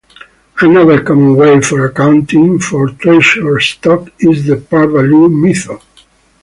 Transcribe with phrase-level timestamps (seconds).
[0.59, 5.79] Another common way for accounting for treasury stock is the par value method.